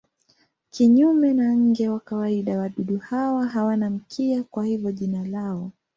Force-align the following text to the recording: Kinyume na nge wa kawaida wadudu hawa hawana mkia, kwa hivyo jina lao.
Kinyume 0.71 1.33
na 1.33 1.55
nge 1.57 1.89
wa 1.89 1.99
kawaida 1.99 2.57
wadudu 2.57 2.97
hawa 2.97 3.45
hawana 3.47 3.89
mkia, 3.89 4.43
kwa 4.43 4.65
hivyo 4.65 4.91
jina 4.91 5.25
lao. 5.27 5.71